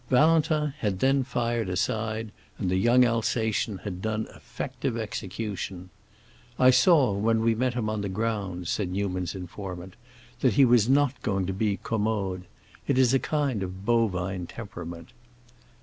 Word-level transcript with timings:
Valentin 0.09 0.73
had 0.79 0.97
then 0.97 1.23
fired 1.23 1.69
aside 1.69 2.31
and 2.57 2.71
the 2.71 2.75
young 2.75 3.05
Alsatian 3.05 3.77
had 3.83 4.01
done 4.01 4.25
effective 4.35 4.97
execution. 4.97 5.91
"I 6.57 6.71
saw, 6.71 7.13
when 7.13 7.41
we 7.41 7.53
met 7.53 7.75
him 7.75 7.87
on 7.87 8.01
the 8.01 8.09
ground," 8.09 8.67
said 8.67 8.89
Newman's 8.89 9.35
informant, 9.35 9.95
"that 10.39 10.53
he 10.53 10.65
was 10.65 10.89
not 10.89 11.21
going 11.21 11.45
to 11.45 11.53
be 11.53 11.77
commode. 11.83 12.45
It 12.87 12.97
is 12.97 13.13
a 13.13 13.19
kind 13.19 13.61
of 13.61 13.85
bovine 13.85 14.47
temperament." 14.47 15.09